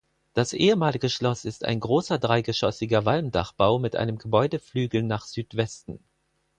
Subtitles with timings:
[0.33, 5.99] Das ehemalige Schloss ist ein großer dreigeschossiger Walmdachbau mit einem Gebäudeflügel nach Südwesten.